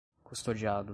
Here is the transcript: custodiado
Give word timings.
custodiado 0.23 0.89